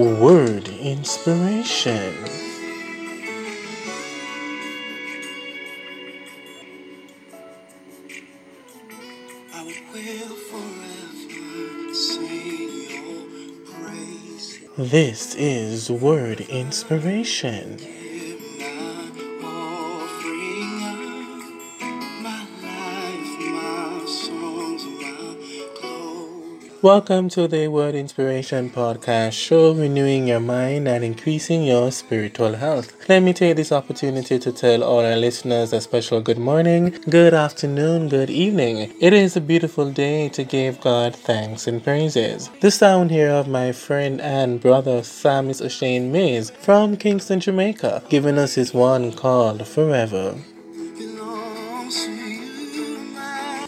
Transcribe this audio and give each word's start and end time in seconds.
Word 0.00 0.66
Inspiration. 0.68 2.14
I 9.52 9.62
will 9.62 9.72
forever 10.48 11.92
sing 11.92 12.70
your 12.88 13.26
praise. 13.66 14.60
This 14.78 15.34
is 15.34 15.90
Word 15.90 16.40
Inspiration. 16.40 17.78
Welcome 26.82 27.28
to 27.30 27.46
the 27.46 27.68
Word 27.68 27.94
Inspiration 27.94 28.70
Podcast 28.70 29.32
show, 29.32 29.74
renewing 29.74 30.28
your 30.28 30.40
mind 30.40 30.88
and 30.88 31.04
increasing 31.04 31.62
your 31.62 31.92
spiritual 31.92 32.54
health. 32.54 32.96
Let 33.06 33.22
me 33.22 33.34
take 33.34 33.56
this 33.56 33.70
opportunity 33.70 34.38
to 34.38 34.50
tell 34.50 34.82
all 34.82 35.04
our 35.04 35.16
listeners 35.16 35.74
a 35.74 35.82
special 35.82 36.22
good 36.22 36.38
morning, 36.38 36.98
good 37.10 37.34
afternoon, 37.34 38.08
good 38.08 38.30
evening. 38.30 38.94
It 38.98 39.12
is 39.12 39.36
a 39.36 39.42
beautiful 39.42 39.90
day 39.90 40.30
to 40.30 40.42
give 40.42 40.80
God 40.80 41.14
thanks 41.14 41.66
and 41.66 41.84
praises. 41.84 42.48
The 42.62 42.70
sound 42.70 43.10
here 43.10 43.28
of 43.28 43.46
my 43.46 43.72
friend 43.72 44.18
and 44.18 44.58
brother 44.58 45.02
Psalmist 45.02 45.60
O'Shane 45.60 46.10
Mays 46.10 46.48
from 46.48 46.96
Kingston, 46.96 47.40
Jamaica, 47.40 48.04
giving 48.08 48.38
us 48.38 48.54
his 48.54 48.72
one 48.72 49.12
called 49.12 49.66
Forever. 49.66 50.34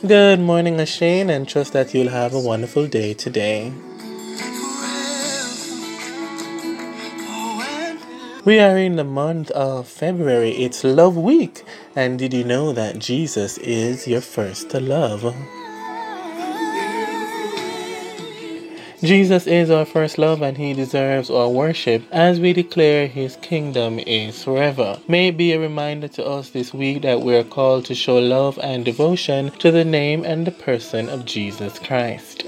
Good 0.05 0.41
morning, 0.41 0.80
O'Shane, 0.80 1.30
and 1.30 1.48
trust 1.48 1.74
that 1.74 1.95
you'll 1.95 2.09
have 2.09 2.34
a 2.34 2.41
wonderful 2.41 2.88
day 2.88 3.15
today. 3.15 3.73
We 8.45 8.59
are 8.59 8.76
in 8.76 8.96
the 8.96 9.04
month 9.04 9.52
of 9.52 9.87
February. 9.87 10.57
It's 10.57 10.82
Love 10.82 11.16
Week. 11.16 11.63
And 11.95 12.18
did 12.18 12.35
you 12.35 12.43
know 12.43 12.73
that 12.73 12.99
Jesus 12.99 13.59
is 13.59 14.09
your 14.09 14.23
first 14.23 14.74
love? 14.74 15.37
Jesus 19.02 19.48
is 19.48 19.68
our 19.68 19.84
first 19.84 20.16
love 20.16 20.42
and 20.42 20.56
he 20.56 20.74
deserves 20.74 21.28
our 21.28 21.48
worship 21.48 22.04
as 22.12 22.38
we 22.38 22.52
declare 22.52 23.08
his 23.08 23.34
kingdom 23.36 23.98
is 23.98 24.45
forever. 24.45 25.00
May 25.08 25.28
it 25.28 25.36
be 25.36 25.52
a 25.52 25.58
reminder 25.58 26.06
to 26.06 26.24
us 26.24 26.50
this 26.50 26.72
week 26.72 27.02
that 27.02 27.20
we 27.20 27.34
are 27.34 27.42
called 27.42 27.84
to 27.86 27.96
show 27.96 28.18
love 28.18 28.60
and 28.62 28.84
devotion 28.84 29.50
to 29.58 29.73
the 29.73 29.84
name 29.84 30.24
and 30.24 30.46
the 30.46 30.52
person 30.52 31.08
of 31.08 31.24
Jesus 31.24 31.80
Christ. 31.80 32.45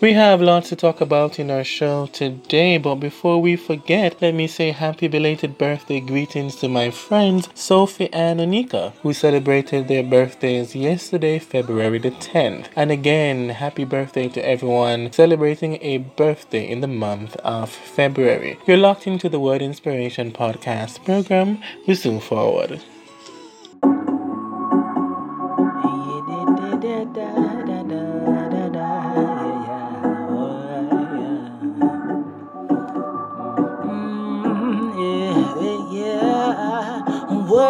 We 0.00 0.14
have 0.14 0.40
lots 0.40 0.70
to 0.70 0.76
talk 0.76 1.02
about 1.02 1.38
in 1.38 1.50
our 1.50 1.62
show 1.62 2.06
today, 2.06 2.78
but 2.78 2.94
before 2.94 3.42
we 3.42 3.54
forget, 3.56 4.16
let 4.22 4.32
me 4.32 4.46
say 4.46 4.70
happy 4.70 5.08
belated 5.08 5.58
birthday 5.58 6.00
greetings 6.00 6.56
to 6.56 6.70
my 6.70 6.90
friends 6.90 7.50
Sophie 7.54 8.10
and 8.10 8.40
Onika, 8.40 8.94
who 9.02 9.12
celebrated 9.12 9.88
their 9.88 10.02
birthdays 10.02 10.74
yesterday, 10.74 11.38
February 11.38 11.98
the 11.98 12.12
10th. 12.12 12.68
And 12.74 12.90
again, 12.90 13.50
happy 13.50 13.84
birthday 13.84 14.28
to 14.30 14.40
everyone 14.40 15.12
celebrating 15.12 15.76
a 15.82 15.98
birthday 15.98 16.66
in 16.66 16.80
the 16.80 16.86
month 16.86 17.36
of 17.36 17.68
February. 17.68 18.58
You're 18.66 18.78
locked 18.78 19.06
into 19.06 19.28
the 19.28 19.38
Word 19.38 19.60
Inspiration 19.60 20.32
podcast 20.32 21.04
program. 21.04 21.58
We 21.86 21.92
zoom 21.92 22.20
forward. 22.20 22.80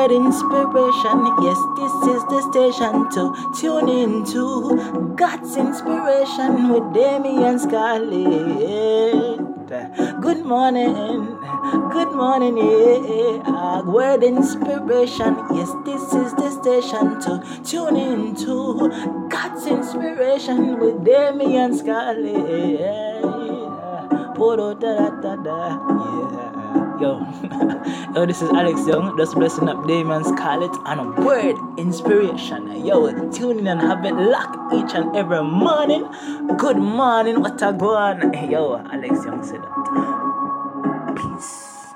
Word 0.01 0.13
inspiration, 0.13 1.19
yes, 1.43 1.61
this 1.77 1.93
is 2.09 2.25
the 2.33 2.41
station 2.51 3.11
to 3.11 3.23
tune 3.61 3.89
into 3.91 5.15
God's 5.15 5.59
inspiration 5.59 6.71
with 6.71 6.95
Damian 6.95 7.59
Scarlett. 7.59 9.41
Good 10.23 10.43
morning, 10.47 11.37
good 11.93 12.13
morning, 12.13 12.57
yeah. 12.57 13.83
Word 13.83 14.23
inspiration, 14.23 15.37
yes, 15.53 15.71
this 15.85 16.03
is 16.15 16.33
the 16.33 16.49
station 16.49 17.21
to 17.21 17.43
tune 17.63 17.97
into 17.97 18.89
God's 19.29 19.67
inspiration 19.67 20.79
with 20.79 21.05
Damian 21.05 21.77
Scarlett. 21.77 22.81
Yeah. 22.81 23.21
Yo, 27.01 27.19
yo, 27.19 27.27
oh, 28.15 28.27
this 28.27 28.43
is 28.43 28.51
Alex 28.51 28.87
Young, 28.87 29.17
just 29.17 29.35
blessing 29.35 29.71
up 29.71 29.87
Damon 29.87 30.23
Scarlett 30.23 30.71
and 30.85 31.01
a 31.01 31.23
word 31.23 31.57
inspiration. 31.79 32.85
Yo, 32.85 33.11
tune 33.31 33.61
in 33.61 33.69
and 33.69 33.81
have 33.81 34.05
it 34.05 34.13
locked 34.13 34.75
each 34.75 34.95
and 34.95 35.17
every 35.17 35.43
morning. 35.43 36.07
Good 36.59 36.77
morning, 36.77 37.41
what 37.41 37.63
a 37.63 37.73
go 37.73 37.97
on. 37.97 38.35
Yo, 38.51 38.85
Alex 38.93 39.25
Young 39.25 39.43
said 39.43 39.63
that. 39.63 41.15
Peace. 41.17 41.95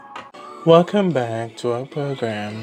Welcome 0.64 1.10
back 1.10 1.58
to 1.58 1.72
our 1.72 1.84
program. 1.84 2.54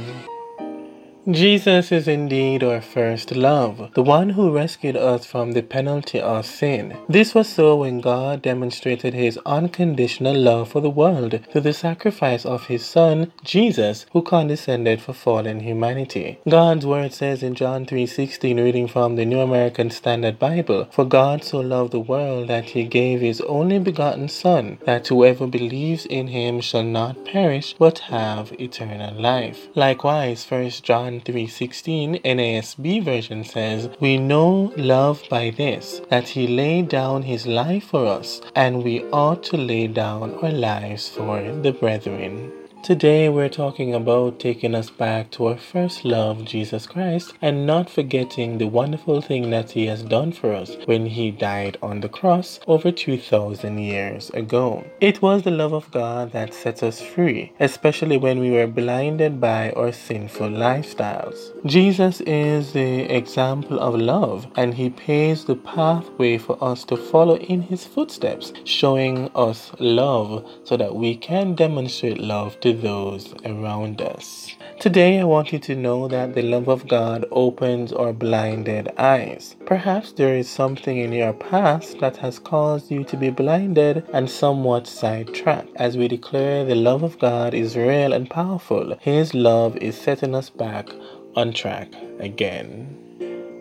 Jesus 1.29 1.91
is 1.91 2.07
indeed 2.07 2.63
our 2.63 2.81
first 2.81 3.35
love, 3.35 3.91
the 3.93 4.01
one 4.01 4.31
who 4.31 4.51
rescued 4.51 4.97
us 4.97 5.23
from 5.23 5.51
the 5.51 5.61
penalty 5.61 6.19
of 6.19 6.47
sin. 6.47 6.97
This 7.07 7.35
was 7.35 7.47
so 7.47 7.75
when 7.75 7.99
God 7.99 8.41
demonstrated 8.41 9.13
his 9.13 9.37
unconditional 9.45 10.33
love 10.35 10.69
for 10.69 10.81
the 10.81 10.89
world 10.89 11.39
through 11.51 11.61
the 11.61 11.73
sacrifice 11.73 12.43
of 12.43 12.65
his 12.65 12.83
Son, 12.83 13.31
Jesus, 13.43 14.07
who 14.13 14.23
condescended 14.23 14.99
for 14.99 15.13
fallen 15.13 15.59
humanity. 15.59 16.39
God's 16.49 16.87
word 16.87 17.13
says 17.13 17.43
in 17.43 17.53
John 17.53 17.85
3:16 17.85 18.57
reading 18.57 18.87
from 18.87 19.15
the 19.15 19.25
New 19.25 19.41
American 19.41 19.91
Standard 19.91 20.39
Bible, 20.39 20.87
"For 20.89 21.05
God 21.05 21.43
so 21.43 21.59
loved 21.59 21.91
the 21.91 21.99
world 21.99 22.47
that 22.47 22.71
he 22.71 22.83
gave 22.83 23.21
his 23.21 23.41
only 23.41 23.77
begotten 23.77 24.27
Son, 24.27 24.79
that 24.85 25.07
whoever 25.07 25.45
believes 25.45 26.07
in 26.07 26.29
him 26.29 26.61
shall 26.61 26.81
not 26.81 27.25
perish 27.25 27.75
but 27.77 27.99
have 28.09 28.59
eternal 28.59 29.13
life." 29.21 29.67
Likewise, 29.75 30.43
1 30.43 30.81
John 30.81 31.10
3:16 31.19 32.21
NASB 32.23 33.03
version 33.03 33.43
says, 33.43 33.89
"We 33.99 34.17
know 34.17 34.71
love 34.77 35.23
by 35.29 35.49
this, 35.49 36.01
that 36.09 36.29
he 36.29 36.47
laid 36.47 36.87
down 36.87 37.23
his 37.23 37.45
life 37.45 37.83
for 37.83 38.05
us, 38.05 38.41
and 38.55 38.83
we 38.83 39.03
ought 39.11 39.43
to 39.43 39.57
lay 39.57 39.87
down 39.87 40.35
our 40.41 40.51
lives 40.51 41.09
for 41.09 41.41
the 41.41 41.73
brethren." 41.73 42.60
Today 42.83 43.29
we're 43.29 43.47
talking 43.47 43.93
about 43.93 44.39
taking 44.39 44.73
us 44.73 44.89
back 44.89 45.29
to 45.31 45.45
our 45.45 45.57
first 45.57 46.03
love, 46.03 46.45
Jesus 46.45 46.87
Christ, 46.87 47.31
and 47.39 47.67
not 47.67 47.91
forgetting 47.91 48.57
the 48.57 48.67
wonderful 48.67 49.21
thing 49.21 49.51
that 49.51 49.69
He 49.69 49.85
has 49.85 50.01
done 50.01 50.31
for 50.31 50.51
us 50.51 50.75
when 50.85 51.05
He 51.05 51.29
died 51.29 51.77
on 51.83 52.01
the 52.01 52.09
cross 52.09 52.59
over 52.65 52.91
2,000 52.91 53.77
years 53.77 54.31
ago. 54.31 54.83
It 54.99 55.21
was 55.21 55.43
the 55.43 55.51
love 55.51 55.73
of 55.73 55.91
God 55.91 56.31
that 56.31 56.55
set 56.55 56.81
us 56.81 56.99
free, 56.99 57.53
especially 57.59 58.17
when 58.17 58.39
we 58.39 58.49
were 58.49 58.65
blinded 58.65 59.39
by 59.39 59.69
our 59.73 59.91
sinful 59.91 60.49
lifestyles. 60.49 61.51
Jesus 61.67 62.19
is 62.21 62.73
the 62.73 63.01
example 63.15 63.79
of 63.79 63.93
love, 63.93 64.47
and 64.55 64.73
He 64.73 64.89
paves 64.89 65.45
the 65.45 65.55
pathway 65.55 66.39
for 66.39 66.57
us 66.63 66.83
to 66.85 66.97
follow 66.97 67.37
in 67.37 67.61
His 67.61 67.85
footsteps, 67.85 68.53
showing 68.63 69.29
us 69.35 69.71
love 69.77 70.49
so 70.63 70.75
that 70.77 70.95
we 70.95 71.15
can 71.15 71.53
demonstrate 71.53 72.19
love 72.19 72.59
to 72.61 72.70
those 72.73 73.33
around 73.45 74.01
us. 74.01 74.55
Today, 74.79 75.19
I 75.19 75.23
want 75.25 75.53
you 75.53 75.59
to 75.59 75.75
know 75.75 76.07
that 76.07 76.33
the 76.33 76.41
love 76.41 76.67
of 76.67 76.87
God 76.87 77.25
opens 77.31 77.93
our 77.93 78.13
blinded 78.13 78.91
eyes. 78.97 79.55
Perhaps 79.65 80.13
there 80.13 80.35
is 80.35 80.49
something 80.49 80.97
in 80.97 81.13
your 81.13 81.33
past 81.33 81.99
that 81.99 82.17
has 82.17 82.39
caused 82.39 82.89
you 82.89 83.03
to 83.03 83.15
be 83.15 83.29
blinded 83.29 84.03
and 84.11 84.29
somewhat 84.29 84.87
sidetracked. 84.87 85.69
As 85.75 85.97
we 85.97 86.07
declare 86.07 86.65
the 86.65 86.75
love 86.75 87.03
of 87.03 87.19
God 87.19 87.53
is 87.53 87.77
real 87.77 88.11
and 88.13 88.29
powerful, 88.29 88.97
His 89.01 89.33
love 89.33 89.77
is 89.77 89.95
setting 89.95 90.33
us 90.33 90.49
back 90.49 90.89
on 91.35 91.53
track 91.53 91.93
again. 92.19 92.97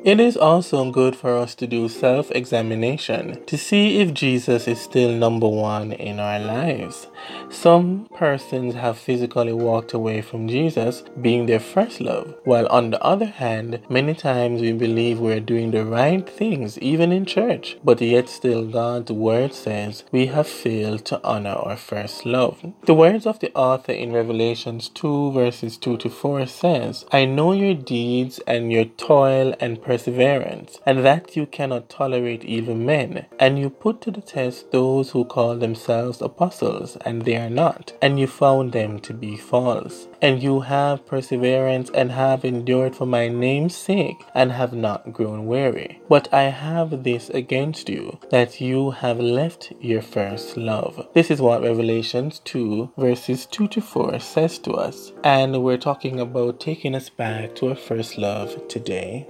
It 0.02 0.18
is 0.18 0.38
also 0.38 0.90
good 0.90 1.14
for 1.14 1.36
us 1.36 1.54
to 1.56 1.66
do 1.66 1.86
self 1.86 2.30
examination 2.30 3.44
to 3.44 3.58
see 3.58 4.00
if 4.00 4.14
Jesus 4.14 4.66
is 4.66 4.80
still 4.80 5.12
number 5.12 5.46
one 5.46 5.92
in 5.92 6.18
our 6.18 6.40
lives. 6.40 7.06
Some 7.50 8.08
persons 8.14 8.74
have 8.74 8.96
physically 8.96 9.52
walked 9.52 9.92
away 9.92 10.22
from 10.22 10.48
Jesus 10.48 11.02
being 11.20 11.46
their 11.46 11.60
first 11.60 12.00
love, 12.00 12.34
while 12.44 12.66
on 12.68 12.90
the 12.90 13.02
other 13.02 13.26
hand, 13.26 13.80
many 13.88 14.14
times 14.14 14.60
we 14.60 14.72
believe 14.72 15.18
we're 15.18 15.40
doing 15.40 15.72
the 15.72 15.84
right 15.84 16.28
things 16.28 16.78
even 16.78 17.12
in 17.12 17.26
church, 17.26 17.76
but 17.84 18.00
yet 18.00 18.28
still 18.28 18.64
God's 18.66 19.10
word 19.10 19.52
says 19.52 20.04
we 20.12 20.26
have 20.26 20.46
failed 20.46 21.04
to 21.06 21.20
honor 21.24 21.50
our 21.50 21.76
first 21.76 22.24
love. 22.24 22.64
The 22.86 22.94
words 22.94 23.26
of 23.26 23.40
the 23.40 23.52
author 23.54 23.92
in 23.92 24.12
Revelations 24.12 24.88
2 24.88 25.32
verses 25.32 25.76
2 25.76 25.96
to 25.98 26.08
4 26.08 26.46
says, 26.46 27.04
I 27.10 27.24
know 27.24 27.52
your 27.52 27.74
deeds 27.74 28.38
and 28.46 28.72
your 28.72 28.84
toil 28.84 29.54
and 29.60 29.82
perseverance, 29.82 30.78
and 30.86 31.04
that 31.04 31.36
you 31.36 31.46
cannot 31.46 31.88
tolerate 31.88 32.44
evil 32.44 32.76
men, 32.76 33.26
and 33.38 33.58
you 33.58 33.70
put 33.70 34.00
to 34.02 34.10
the 34.10 34.20
test 34.20 34.70
those 34.70 35.10
who 35.10 35.24
call 35.24 35.56
themselves 35.56 36.22
apostles, 36.22 36.96
and 37.10 37.22
they 37.24 37.36
are 37.36 37.50
not, 37.50 37.92
and 38.00 38.20
you 38.20 38.26
found 38.28 38.70
them 38.72 39.00
to 39.00 39.12
be 39.12 39.36
false. 39.36 40.06
And 40.22 40.40
you 40.40 40.60
have 40.60 41.06
perseverance 41.06 41.90
and 41.90 42.12
have 42.12 42.44
endured 42.44 42.94
for 42.94 43.06
my 43.06 43.26
name's 43.26 43.74
sake, 43.74 44.20
and 44.32 44.52
have 44.52 44.72
not 44.72 45.12
grown 45.12 45.46
weary. 45.46 46.00
But 46.08 46.32
I 46.32 46.44
have 46.44 47.02
this 47.02 47.28
against 47.30 47.88
you, 47.88 48.20
that 48.30 48.60
you 48.60 48.92
have 48.92 49.18
left 49.18 49.72
your 49.80 50.02
first 50.02 50.56
love. 50.56 51.08
This 51.12 51.32
is 51.32 51.40
what 51.40 51.62
Revelations 51.62 52.38
2, 52.44 52.92
verses 52.96 53.44
2 53.46 53.66
to 53.68 53.80
4 53.80 54.20
says 54.20 54.58
to 54.60 54.72
us. 54.74 55.12
And 55.24 55.64
we're 55.64 55.78
talking 55.78 56.20
about 56.20 56.60
taking 56.60 56.94
us 56.94 57.10
back 57.10 57.56
to 57.56 57.70
our 57.70 57.74
first 57.74 58.18
love 58.18 58.68
today. 58.68 59.26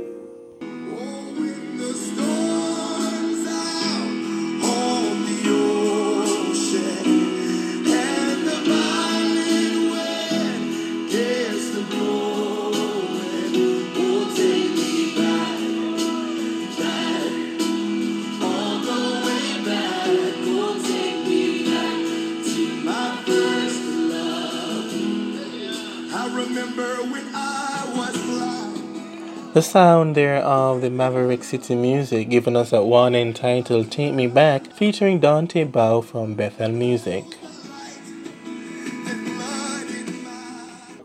The 29.52 29.62
sound 29.62 30.16
there 30.16 30.38
of 30.38 30.80
the 30.80 30.90
Maverick 30.90 31.44
City 31.44 31.76
music 31.76 32.28
giving 32.28 32.56
us 32.56 32.70
that 32.70 32.82
one 32.82 33.14
entitled 33.14 33.92
Take 33.92 34.14
Me 34.14 34.26
Back 34.26 34.66
featuring 34.72 35.20
Dante 35.20 35.62
Bowe 35.62 36.00
from 36.00 36.34
Bethel 36.34 36.70
Music. 36.70 37.24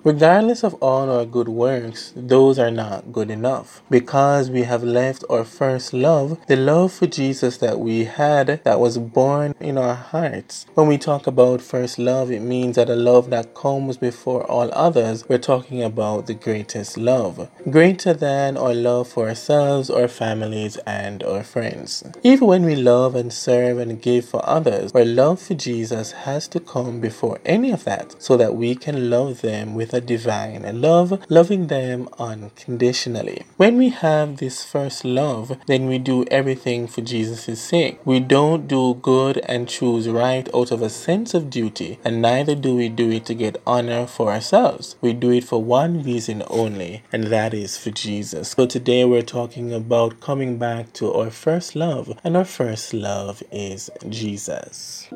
Regardless 0.06 0.64
of 0.64 0.76
all 0.84 1.10
our 1.10 1.26
good 1.26 1.50
works, 1.50 2.14
those 2.16 2.60
are 2.60 2.70
not 2.70 3.12
good 3.12 3.32
enough. 3.32 3.82
Because 3.90 4.52
we 4.52 4.62
have 4.62 4.84
left 4.84 5.24
our 5.32 5.44
first 5.44 5.94
love, 5.94 6.38
the 6.46 6.56
love 6.56 6.94
for 6.94 7.08
Jesus 7.08 7.58
that 7.58 7.80
we 7.80 8.04
had 8.04 8.62
that 8.64 8.80
was 8.80 9.00
born 9.00 9.56
in 9.60 9.80
our 9.80 9.96
hearts. 9.96 10.68
When 10.76 10.86
we 10.86 11.00
talk 11.00 11.26
about 11.26 11.60
first 11.60 11.98
love, 11.98 12.30
it 12.30 12.42
means 12.42 12.76
that 12.76 12.88
a 12.88 12.96
love 12.96 13.32
that 13.32 13.56
comes 13.56 13.98
before 13.98 14.44
all 14.44 14.70
others. 14.74 15.28
We're 15.28 15.40
talking 15.40 15.82
about 15.82 16.28
the 16.28 16.36
greatest 16.36 16.98
love. 16.98 17.50
Greater 17.72 18.14
than 18.14 18.58
our 18.58 18.76
love 18.76 19.08
for 19.08 19.28
ourselves, 19.28 19.90
our 19.90 20.08
families, 20.08 20.78
and 20.86 21.24
our 21.24 21.42
friends. 21.42 22.04
Even 22.22 22.48
when 22.48 22.64
we 22.64 22.76
love 22.76 23.16
and 23.16 23.34
serve 23.34 23.80
and 23.80 24.00
give 24.00 24.26
for 24.26 24.48
others, 24.48 24.92
our 24.94 25.04
love 25.04 25.42
for 25.42 25.56
Jesus 25.56 26.12
has 26.12 26.48
to 26.50 26.60
come 26.60 27.00
before 27.00 27.40
any 27.44 27.72
of 27.72 27.86
that 27.86 28.22
so 28.22 28.38
that 28.38 28.54
we 28.54 28.76
can 28.76 29.10
love 29.10 29.42
them 29.42 29.74
with 29.74 29.95
a 29.96 30.02
divine 30.02 30.82
love, 30.82 31.20
loving 31.30 31.68
them 31.68 32.08
unconditionally. 32.20 33.44
When 33.58 33.78
we 33.78 33.90
have 33.90 34.38
this 34.38 34.64
first 34.64 35.04
love, 35.06 35.58
then 35.68 35.88
we 35.88 35.98
do 35.98 36.26
everything 36.26 36.88
for 36.88 37.02
Jesus' 37.02 37.62
sake. 37.62 38.00
We 38.06 38.20
don't 38.20 38.68
do 38.68 38.96
good 38.96 39.38
and 39.50 39.68
choose 39.68 40.08
right 40.10 40.48
out 40.54 40.72
of 40.72 40.82
a 40.82 40.90
sense 40.90 41.34
of 41.34 41.50
duty, 41.50 41.98
and 42.04 42.22
neither 42.22 42.56
do 42.56 42.76
we 42.76 42.90
do 42.90 43.10
it 43.12 43.26
to 43.26 43.34
get 43.34 43.62
honor 43.66 44.06
for 44.06 44.32
ourselves. 44.32 44.96
We 45.02 45.14
do 45.14 45.32
it 45.32 45.46
for 45.46 45.64
one 45.64 46.04
reason 46.04 46.44
only, 46.48 47.04
and 47.12 47.26
that 47.26 47.54
is 47.54 47.78
for 47.78 47.92
Jesus. 47.92 48.50
So 48.50 48.66
today 48.66 49.06
we're 49.06 49.22
talking 49.22 49.74
about 49.74 50.20
coming 50.20 50.58
back 50.58 50.94
to 50.94 51.14
our 51.14 51.30
first 51.30 51.76
love, 51.76 52.18
and 52.24 52.36
our 52.36 52.46
first 52.46 52.94
love 52.94 53.42
is 53.52 53.90
Jesus. 54.10 55.08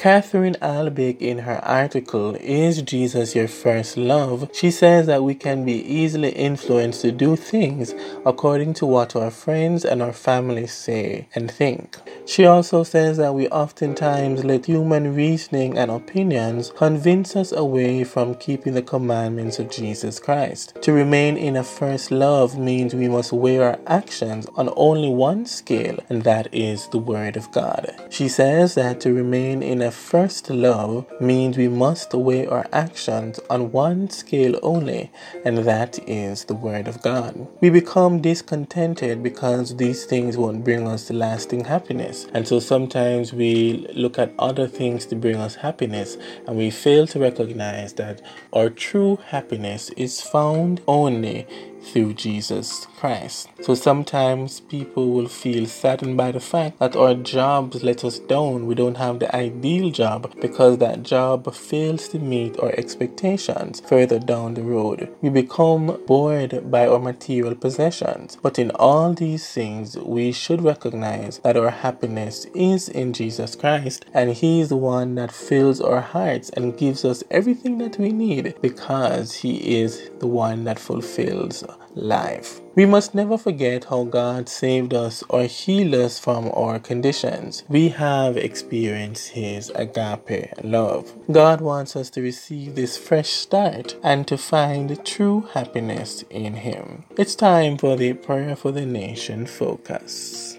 Catherine 0.00 0.56
Albeck, 0.62 1.20
in 1.20 1.40
her 1.40 1.62
article, 1.62 2.34
Is 2.36 2.80
Jesus 2.80 3.34
Your 3.34 3.48
First 3.48 3.98
Love? 3.98 4.48
She 4.54 4.70
says 4.70 5.06
that 5.08 5.22
we 5.22 5.34
can 5.34 5.66
be 5.66 5.74
easily 5.74 6.30
influenced 6.30 7.02
to 7.02 7.12
do 7.12 7.36
things 7.36 7.94
according 8.24 8.72
to 8.74 8.86
what 8.86 9.14
our 9.14 9.30
friends 9.30 9.84
and 9.84 10.00
our 10.00 10.14
family 10.14 10.66
say 10.66 11.28
and 11.34 11.50
think. 11.50 11.98
She 12.24 12.46
also 12.46 12.82
says 12.82 13.18
that 13.18 13.34
we 13.34 13.48
oftentimes 13.48 14.42
let 14.42 14.64
human 14.64 15.14
reasoning 15.14 15.76
and 15.76 15.90
opinions 15.90 16.72
convince 16.76 17.36
us 17.36 17.52
away 17.52 18.04
from 18.04 18.36
keeping 18.36 18.72
the 18.72 18.80
commandments 18.80 19.58
of 19.58 19.70
Jesus 19.70 20.18
Christ. 20.18 20.78
To 20.80 20.92
remain 20.92 21.36
in 21.36 21.56
a 21.56 21.64
first 21.64 22.10
love 22.10 22.58
means 22.58 22.94
we 22.94 23.08
must 23.08 23.32
weigh 23.32 23.58
our 23.58 23.78
actions 23.86 24.46
on 24.56 24.72
only 24.76 25.10
one 25.10 25.44
scale, 25.44 25.98
and 26.08 26.22
that 26.22 26.48
is 26.54 26.88
the 26.88 26.98
Word 26.98 27.36
of 27.36 27.52
God. 27.52 27.94
She 28.08 28.28
says 28.28 28.76
that 28.76 29.00
to 29.00 29.12
remain 29.12 29.62
in 29.62 29.82
a 29.82 29.89
first 29.90 30.50
love 30.50 31.06
means 31.20 31.56
we 31.56 31.68
must 31.68 32.14
weigh 32.14 32.46
our 32.46 32.66
actions 32.72 33.40
on 33.48 33.72
one 33.72 34.10
scale 34.10 34.58
only, 34.62 35.10
and 35.44 35.58
that 35.58 35.98
is 36.08 36.44
the 36.44 36.54
Word 36.54 36.88
of 36.88 37.02
God. 37.02 37.46
We 37.60 37.70
become 37.70 38.20
discontented 38.20 39.22
because 39.22 39.76
these 39.76 40.04
things 40.04 40.36
won't 40.36 40.64
bring 40.64 40.86
us 40.86 41.10
lasting 41.10 41.64
happiness, 41.64 42.26
and 42.34 42.46
so 42.46 42.60
sometimes 42.60 43.32
we 43.32 43.86
look 43.94 44.18
at 44.18 44.32
other 44.38 44.66
things 44.66 45.06
to 45.06 45.16
bring 45.16 45.36
us 45.36 45.56
happiness, 45.56 46.16
and 46.46 46.56
we 46.56 46.70
fail 46.70 47.06
to 47.08 47.18
recognize 47.18 47.92
that 47.94 48.22
our 48.52 48.70
true 48.70 49.18
happiness 49.26 49.90
is 49.90 50.20
found 50.20 50.80
only 50.86 51.46
through 51.82 52.14
Jesus 52.14 52.86
Christ. 52.98 53.48
So 53.62 53.74
sometimes 53.74 54.60
people 54.60 55.10
will 55.10 55.28
feel 55.28 55.66
saddened 55.66 56.16
by 56.16 56.32
the 56.32 56.40
fact 56.40 56.78
that 56.78 56.96
our 56.96 57.14
jobs 57.14 57.82
let 57.82 58.04
us 58.04 58.18
down. 58.18 58.66
We 58.66 58.74
don't 58.74 58.96
have 58.96 59.18
the 59.18 59.34
ideal 59.34 59.90
job 59.90 60.34
because 60.40 60.78
that 60.78 61.02
job 61.02 61.52
fails 61.54 62.08
to 62.08 62.18
meet 62.18 62.58
our 62.60 62.72
expectations 62.72 63.80
further 63.80 64.18
down 64.18 64.54
the 64.54 64.62
road. 64.62 65.14
We 65.20 65.30
become 65.30 66.00
bored 66.06 66.70
by 66.70 66.86
our 66.86 66.98
material 66.98 67.54
possessions. 67.54 68.38
But 68.42 68.58
in 68.58 68.70
all 68.72 69.14
these 69.14 69.48
things, 69.48 69.96
we 69.98 70.32
should 70.32 70.62
recognize 70.62 71.38
that 71.38 71.56
our 71.56 71.70
happiness 71.70 72.46
is 72.54 72.88
in 72.88 73.12
Jesus 73.12 73.56
Christ 73.56 74.06
and 74.14 74.30
He 74.30 74.60
is 74.60 74.68
the 74.70 74.76
one 74.76 75.14
that 75.16 75.32
fills 75.32 75.80
our 75.80 76.00
hearts 76.00 76.50
and 76.50 76.76
gives 76.78 77.04
us 77.04 77.24
everything 77.30 77.78
that 77.78 77.98
we 77.98 78.12
need 78.12 78.54
because 78.60 79.34
He 79.34 79.80
is 79.80 80.10
the 80.20 80.26
one 80.26 80.64
that 80.64 80.78
fulfills 80.78 81.64
life. 81.94 82.60
We 82.74 82.86
must 82.86 83.14
never 83.14 83.36
forget 83.36 83.84
how 83.84 84.04
God 84.04 84.48
saved 84.48 84.94
us 84.94 85.22
or 85.28 85.44
healed 85.44 85.94
us 85.94 86.18
from 86.18 86.50
our 86.54 86.78
conditions. 86.78 87.64
We 87.68 87.88
have 87.90 88.36
experienced 88.36 89.30
His 89.30 89.70
agape 89.74 90.52
love. 90.62 91.12
God 91.30 91.60
wants 91.60 91.96
us 91.96 92.10
to 92.10 92.22
receive 92.22 92.74
this 92.74 92.96
fresh 92.96 93.30
start 93.30 93.96
and 94.02 94.26
to 94.28 94.38
find 94.38 95.04
true 95.04 95.48
happiness 95.52 96.24
in 96.30 96.54
Him. 96.54 97.04
It's 97.16 97.34
time 97.34 97.76
for 97.78 97.96
the 97.96 98.12
Prayer 98.14 98.56
for 98.56 98.72
the 98.72 98.86
Nation 98.86 99.46
focus. 99.46 100.58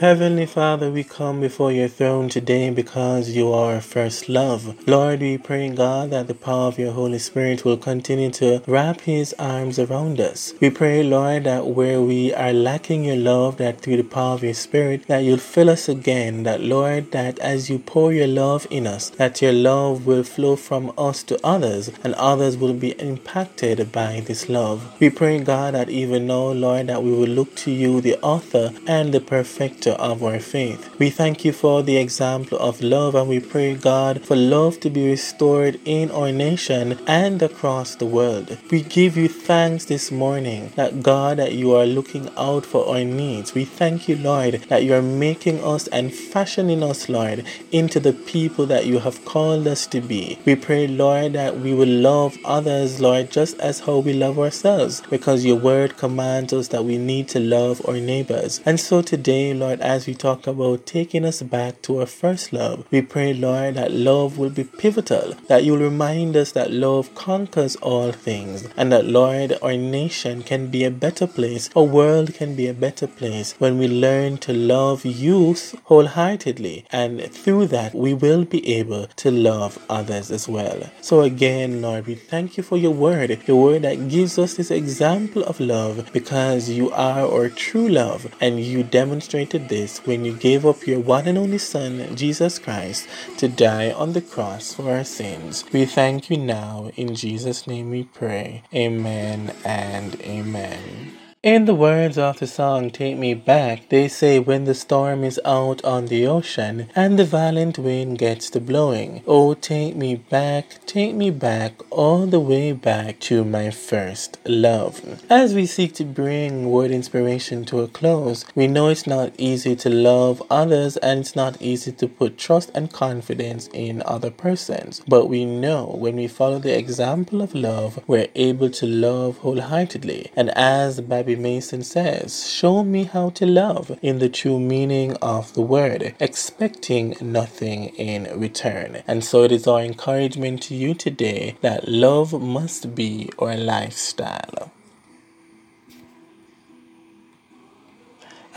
Heavenly 0.00 0.44
Father, 0.44 0.90
we 0.90 1.04
come 1.04 1.40
before 1.40 1.72
your 1.72 1.88
throne 1.88 2.28
today 2.28 2.68
because 2.68 3.30
you 3.30 3.50
are 3.50 3.76
our 3.76 3.80
first 3.80 4.28
love. 4.28 4.76
Lord, 4.86 5.20
we 5.20 5.38
pray, 5.38 5.70
God, 5.70 6.10
that 6.10 6.26
the 6.26 6.34
power 6.34 6.68
of 6.68 6.78
your 6.78 6.92
Holy 6.92 7.18
Spirit 7.18 7.64
will 7.64 7.78
continue 7.78 8.30
to 8.32 8.62
wrap 8.66 9.00
his 9.00 9.34
arms 9.38 9.78
around 9.78 10.20
us. 10.20 10.52
We 10.60 10.68
pray, 10.68 11.02
Lord, 11.02 11.44
that 11.44 11.68
where 11.68 12.02
we 12.02 12.34
are 12.34 12.52
lacking 12.52 13.04
your 13.04 13.16
love, 13.16 13.56
that 13.56 13.80
through 13.80 13.96
the 13.96 14.02
power 14.02 14.34
of 14.34 14.44
your 14.44 14.52
Spirit, 14.52 15.06
that 15.06 15.20
you'll 15.20 15.38
fill 15.38 15.70
us 15.70 15.88
again. 15.88 16.42
That, 16.42 16.60
Lord, 16.60 17.12
that 17.12 17.38
as 17.38 17.70
you 17.70 17.78
pour 17.78 18.12
your 18.12 18.26
love 18.26 18.66
in 18.70 18.86
us, 18.86 19.08
that 19.08 19.40
your 19.40 19.54
love 19.54 20.04
will 20.04 20.24
flow 20.24 20.56
from 20.56 20.92
us 20.98 21.22
to 21.22 21.40
others, 21.42 21.90
and 22.04 22.12
others 22.16 22.58
will 22.58 22.74
be 22.74 22.90
impacted 23.00 23.92
by 23.92 24.20
this 24.20 24.50
love. 24.50 24.94
We 25.00 25.08
pray, 25.08 25.40
God, 25.40 25.72
that 25.72 25.88
even 25.88 26.26
now, 26.26 26.48
Lord, 26.48 26.88
that 26.88 27.02
we 27.02 27.12
will 27.12 27.28
look 27.28 27.54
to 27.56 27.70
you, 27.70 28.02
the 28.02 28.18
author 28.20 28.74
and 28.86 29.14
the 29.14 29.20
perfecter 29.20 29.85
of 29.92 30.22
our 30.22 30.40
faith. 30.40 30.88
We 30.98 31.10
thank 31.10 31.44
you 31.44 31.52
for 31.52 31.82
the 31.82 31.96
example 31.96 32.58
of 32.58 32.82
love 32.82 33.14
and 33.14 33.28
we 33.28 33.40
pray, 33.40 33.74
God, 33.74 34.22
for 34.24 34.36
love 34.36 34.80
to 34.80 34.90
be 34.90 35.08
restored 35.08 35.80
in 35.84 36.10
our 36.10 36.32
nation 36.32 36.98
and 37.06 37.42
across 37.42 37.94
the 37.94 38.06
world. 38.06 38.58
We 38.70 38.82
give 38.82 39.16
you 39.16 39.28
thanks 39.28 39.84
this 39.86 40.10
morning 40.10 40.72
that, 40.76 41.02
God, 41.02 41.38
that 41.38 41.52
you 41.52 41.74
are 41.74 41.86
looking 41.86 42.28
out 42.36 42.66
for 42.66 42.88
our 42.88 43.04
needs. 43.04 43.54
We 43.54 43.64
thank 43.64 44.08
you, 44.08 44.16
Lord, 44.16 44.54
that 44.68 44.84
you 44.84 44.94
are 44.94 45.02
making 45.02 45.62
us 45.62 45.86
and 45.88 46.12
fashioning 46.12 46.82
us, 46.82 47.08
Lord, 47.08 47.44
into 47.72 48.00
the 48.00 48.12
people 48.12 48.66
that 48.66 48.86
you 48.86 48.98
have 49.00 49.24
called 49.24 49.66
us 49.66 49.86
to 49.88 50.00
be. 50.00 50.38
We 50.44 50.56
pray, 50.56 50.86
Lord, 50.86 51.34
that 51.34 51.58
we 51.60 51.74
will 51.74 51.88
love 51.88 52.36
others, 52.44 53.00
Lord, 53.00 53.30
just 53.30 53.58
as 53.60 53.80
how 53.80 53.98
we 53.98 54.12
love 54.12 54.38
ourselves, 54.38 55.02
because 55.10 55.44
your 55.44 55.56
word 55.56 55.96
commands 55.96 56.52
us 56.52 56.68
that 56.68 56.84
we 56.84 56.98
need 56.98 57.28
to 57.28 57.40
love 57.40 57.80
our 57.88 58.00
neighbors. 58.00 58.60
And 58.66 58.78
so 58.80 59.02
today, 59.02 59.54
Lord, 59.54 59.75
Lord, 59.76 59.90
as 59.90 60.06
we 60.06 60.14
talk 60.14 60.46
about 60.46 60.86
taking 60.86 61.22
us 61.26 61.42
back 61.42 61.82
to 61.82 62.00
our 62.00 62.06
first 62.06 62.50
love, 62.50 62.86
we 62.90 63.02
pray, 63.02 63.34
Lord, 63.34 63.74
that 63.74 63.92
love 63.92 64.38
will 64.38 64.48
be 64.48 64.64
pivotal, 64.64 65.34
that 65.48 65.64
you'll 65.64 65.76
remind 65.76 66.34
us 66.34 66.52
that 66.52 66.70
love 66.70 67.14
conquers 67.14 67.76
all 67.76 68.10
things, 68.10 68.66
and 68.74 68.90
that, 68.90 69.04
Lord, 69.04 69.58
our 69.60 69.76
nation 69.76 70.42
can 70.42 70.68
be 70.68 70.84
a 70.84 70.90
better 70.90 71.26
place, 71.26 71.68
our 71.76 71.82
world 71.82 72.32
can 72.32 72.54
be 72.54 72.68
a 72.68 72.72
better 72.72 73.06
place 73.06 73.54
when 73.58 73.78
we 73.78 73.86
learn 73.86 74.38
to 74.38 74.54
love 74.54 75.04
youth 75.04 75.74
wholeheartedly, 75.84 76.86
and 76.90 77.20
through 77.30 77.66
that, 77.66 77.94
we 77.94 78.14
will 78.14 78.46
be 78.46 78.66
able 78.76 79.08
to 79.08 79.30
love 79.30 79.78
others 79.90 80.30
as 80.30 80.48
well. 80.48 80.90
So, 81.02 81.20
again, 81.20 81.82
Lord, 81.82 82.06
we 82.06 82.14
thank 82.14 82.56
you 82.56 82.62
for 82.62 82.78
your 82.78 82.92
word, 82.92 83.42
your 83.46 83.62
word 83.62 83.82
that 83.82 84.08
gives 84.08 84.38
us 84.38 84.54
this 84.54 84.70
example 84.70 85.44
of 85.44 85.60
love 85.60 86.10
because 86.14 86.70
you 86.70 86.90
are 86.92 87.26
our 87.26 87.50
true 87.50 87.88
love, 87.88 88.34
and 88.40 88.58
you 88.58 88.82
demonstrated 88.82 89.65
this 89.68 89.98
when 90.06 90.24
you 90.24 90.34
gave 90.34 90.66
up 90.66 90.86
your 90.86 91.00
one 91.00 91.26
and 91.26 91.38
only 91.38 91.58
Son, 91.58 92.14
Jesus 92.16 92.58
Christ, 92.58 93.08
to 93.38 93.48
die 93.48 93.90
on 93.92 94.12
the 94.12 94.20
cross 94.20 94.74
for 94.74 94.90
our 94.90 95.04
sins. 95.04 95.64
We 95.72 95.86
thank 95.86 96.30
you 96.30 96.38
now. 96.38 96.90
In 96.96 97.14
Jesus' 97.14 97.66
name 97.66 97.90
we 97.90 98.04
pray. 98.04 98.62
Amen 98.74 99.54
and 99.64 100.20
amen. 100.22 101.25
In 101.42 101.66
the 101.66 101.76
words 101.76 102.18
of 102.18 102.40
the 102.40 102.46
song 102.48 102.90
Take 102.90 103.18
Me 103.18 103.32
Back, 103.32 103.88
they 103.88 104.08
say 104.08 104.40
when 104.40 104.64
the 104.64 104.74
storm 104.74 105.22
is 105.22 105.38
out 105.44 105.84
on 105.84 106.06
the 106.06 106.26
ocean 106.26 106.88
and 106.96 107.16
the 107.16 107.24
violent 107.24 107.78
wind 107.78 108.18
gets 108.18 108.50
to 108.50 108.60
blowing, 108.60 109.22
oh 109.28 109.54
take 109.54 109.94
me 109.94 110.16
back, 110.16 110.84
take 110.86 111.14
me 111.14 111.30
back, 111.30 111.74
all 111.92 112.26
the 112.26 112.40
way 112.40 112.72
back 112.72 113.20
to 113.20 113.44
my 113.44 113.70
first 113.70 114.38
love. 114.44 115.00
As 115.30 115.54
we 115.54 115.66
seek 115.66 115.94
to 115.94 116.04
bring 116.04 116.68
word 116.68 116.90
inspiration 116.90 117.64
to 117.66 117.80
a 117.80 117.86
close, 117.86 118.44
we 118.56 118.66
know 118.66 118.88
it's 118.88 119.06
not 119.06 119.32
easy 119.38 119.76
to 119.76 119.90
love 119.90 120.42
others 120.50 120.96
and 120.96 121.20
it's 121.20 121.36
not 121.36 121.62
easy 121.62 121.92
to 121.92 122.08
put 122.08 122.38
trust 122.38 122.72
and 122.74 122.92
confidence 122.92 123.68
in 123.72 124.02
other 124.04 124.32
persons. 124.32 125.00
But 125.06 125.26
we 125.26 125.44
know 125.44 125.94
when 125.96 126.16
we 126.16 126.26
follow 126.26 126.58
the 126.58 126.76
example 126.76 127.40
of 127.40 127.54
love, 127.54 128.02
we're 128.08 128.28
able 128.34 128.70
to 128.70 128.86
love 128.86 129.38
wholeheartedly. 129.38 130.32
And 130.34 130.50
as 130.56 131.00
Baby 131.26 131.42
Mason 131.42 131.82
says, 131.82 132.48
Show 132.48 132.84
me 132.84 133.02
how 133.02 133.30
to 133.30 133.46
love 133.46 133.98
in 134.00 134.20
the 134.20 134.28
true 134.28 134.60
meaning 134.60 135.16
of 135.16 135.54
the 135.54 135.60
word, 135.60 136.14
expecting 136.20 137.16
nothing 137.20 137.86
in 137.96 138.28
return. 138.38 139.02
And 139.08 139.24
so 139.24 139.42
it 139.42 139.50
is 139.50 139.66
our 139.66 139.80
encouragement 139.80 140.62
to 140.64 140.76
you 140.76 140.94
today 140.94 141.56
that 141.62 141.88
love 141.88 142.40
must 142.40 142.94
be 142.94 143.28
our 143.40 143.56
lifestyle. 143.56 144.70